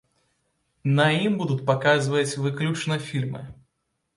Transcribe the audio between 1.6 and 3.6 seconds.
паказваць выключна фільмы.